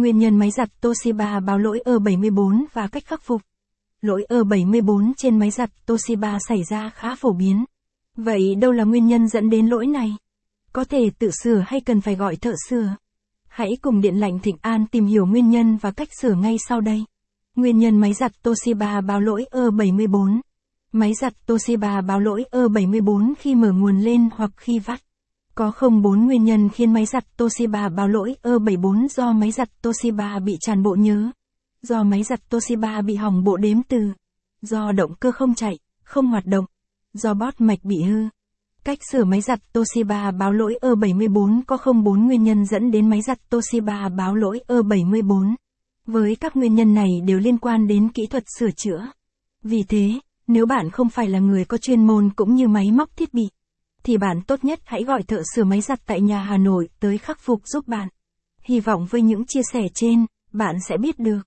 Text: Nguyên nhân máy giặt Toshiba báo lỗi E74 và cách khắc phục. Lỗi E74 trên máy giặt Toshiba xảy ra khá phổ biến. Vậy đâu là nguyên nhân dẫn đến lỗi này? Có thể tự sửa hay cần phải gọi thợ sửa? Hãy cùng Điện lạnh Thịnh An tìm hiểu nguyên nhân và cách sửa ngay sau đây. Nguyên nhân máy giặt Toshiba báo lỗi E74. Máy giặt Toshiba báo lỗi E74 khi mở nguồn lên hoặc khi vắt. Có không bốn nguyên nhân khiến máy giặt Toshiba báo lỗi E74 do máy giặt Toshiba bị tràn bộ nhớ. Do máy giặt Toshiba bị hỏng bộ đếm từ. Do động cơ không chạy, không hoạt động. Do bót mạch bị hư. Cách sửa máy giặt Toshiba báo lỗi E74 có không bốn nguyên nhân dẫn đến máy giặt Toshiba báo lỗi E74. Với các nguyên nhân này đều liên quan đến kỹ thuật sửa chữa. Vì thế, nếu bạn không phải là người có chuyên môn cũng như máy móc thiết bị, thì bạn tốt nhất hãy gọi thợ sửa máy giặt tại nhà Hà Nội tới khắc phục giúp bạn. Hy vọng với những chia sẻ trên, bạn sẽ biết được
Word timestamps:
Nguyên 0.00 0.18
nhân 0.18 0.36
máy 0.36 0.50
giặt 0.50 0.68
Toshiba 0.80 1.40
báo 1.40 1.58
lỗi 1.58 1.80
E74 1.84 2.64
và 2.72 2.86
cách 2.86 3.04
khắc 3.06 3.22
phục. 3.22 3.42
Lỗi 4.00 4.26
E74 4.28 5.12
trên 5.16 5.38
máy 5.38 5.50
giặt 5.50 5.70
Toshiba 5.86 6.38
xảy 6.48 6.62
ra 6.70 6.90
khá 6.94 7.14
phổ 7.14 7.32
biến. 7.32 7.64
Vậy 8.16 8.54
đâu 8.54 8.72
là 8.72 8.84
nguyên 8.84 9.06
nhân 9.06 9.28
dẫn 9.28 9.50
đến 9.50 9.66
lỗi 9.66 9.86
này? 9.86 10.16
Có 10.72 10.84
thể 10.84 11.10
tự 11.18 11.30
sửa 11.42 11.64
hay 11.66 11.80
cần 11.80 12.00
phải 12.00 12.14
gọi 12.14 12.36
thợ 12.36 12.54
sửa? 12.68 12.96
Hãy 13.48 13.70
cùng 13.82 14.00
Điện 14.00 14.16
lạnh 14.16 14.38
Thịnh 14.38 14.56
An 14.60 14.86
tìm 14.86 15.06
hiểu 15.06 15.26
nguyên 15.26 15.50
nhân 15.50 15.76
và 15.76 15.90
cách 15.90 16.08
sửa 16.20 16.34
ngay 16.34 16.56
sau 16.68 16.80
đây. 16.80 17.04
Nguyên 17.56 17.78
nhân 17.78 17.98
máy 17.98 18.12
giặt 18.12 18.32
Toshiba 18.42 19.00
báo 19.00 19.20
lỗi 19.20 19.46
E74. 19.50 20.40
Máy 20.92 21.14
giặt 21.14 21.32
Toshiba 21.46 22.00
báo 22.00 22.20
lỗi 22.20 22.44
E74 22.52 23.34
khi 23.38 23.54
mở 23.54 23.72
nguồn 23.72 24.00
lên 24.00 24.28
hoặc 24.36 24.50
khi 24.56 24.78
vắt. 24.78 25.00
Có 25.60 25.70
không 25.70 26.02
bốn 26.02 26.26
nguyên 26.26 26.44
nhân 26.44 26.68
khiến 26.68 26.92
máy 26.92 27.06
giặt 27.06 27.24
Toshiba 27.36 27.88
báo 27.88 28.08
lỗi 28.08 28.36
E74 28.42 29.08
do 29.08 29.32
máy 29.32 29.50
giặt 29.50 29.68
Toshiba 29.82 30.38
bị 30.38 30.56
tràn 30.60 30.82
bộ 30.82 30.94
nhớ. 30.94 31.30
Do 31.82 32.02
máy 32.02 32.22
giặt 32.22 32.40
Toshiba 32.48 33.02
bị 33.02 33.14
hỏng 33.14 33.44
bộ 33.44 33.56
đếm 33.56 33.82
từ. 33.82 34.12
Do 34.62 34.92
động 34.92 35.14
cơ 35.20 35.32
không 35.32 35.54
chạy, 35.54 35.78
không 36.02 36.26
hoạt 36.26 36.46
động. 36.46 36.64
Do 37.12 37.34
bót 37.34 37.54
mạch 37.58 37.78
bị 37.82 38.02
hư. 38.02 38.28
Cách 38.84 38.98
sửa 39.10 39.24
máy 39.24 39.40
giặt 39.40 39.58
Toshiba 39.72 40.30
báo 40.30 40.52
lỗi 40.52 40.78
E74 40.82 41.62
có 41.66 41.76
không 41.76 42.04
bốn 42.04 42.26
nguyên 42.26 42.44
nhân 42.44 42.66
dẫn 42.66 42.90
đến 42.90 43.10
máy 43.10 43.22
giặt 43.22 43.38
Toshiba 43.50 44.08
báo 44.08 44.34
lỗi 44.34 44.60
E74. 44.68 45.54
Với 46.06 46.36
các 46.36 46.56
nguyên 46.56 46.74
nhân 46.74 46.94
này 46.94 47.10
đều 47.26 47.38
liên 47.38 47.58
quan 47.58 47.86
đến 47.86 48.08
kỹ 48.08 48.26
thuật 48.26 48.44
sửa 48.58 48.70
chữa. 48.70 49.06
Vì 49.62 49.82
thế, 49.88 50.10
nếu 50.46 50.66
bạn 50.66 50.90
không 50.90 51.08
phải 51.08 51.28
là 51.28 51.38
người 51.38 51.64
có 51.64 51.78
chuyên 51.78 52.06
môn 52.06 52.30
cũng 52.36 52.54
như 52.54 52.68
máy 52.68 52.90
móc 52.90 53.16
thiết 53.16 53.34
bị, 53.34 53.48
thì 54.04 54.16
bạn 54.16 54.42
tốt 54.42 54.64
nhất 54.64 54.80
hãy 54.84 55.04
gọi 55.04 55.22
thợ 55.22 55.42
sửa 55.54 55.64
máy 55.64 55.80
giặt 55.80 56.00
tại 56.06 56.20
nhà 56.20 56.42
Hà 56.42 56.56
Nội 56.56 56.88
tới 57.00 57.18
khắc 57.18 57.40
phục 57.40 57.60
giúp 57.64 57.88
bạn. 57.88 58.08
Hy 58.62 58.80
vọng 58.80 59.06
với 59.10 59.22
những 59.22 59.44
chia 59.46 59.62
sẻ 59.72 59.80
trên, 59.94 60.26
bạn 60.52 60.76
sẽ 60.88 60.96
biết 60.96 61.18
được 61.18 61.40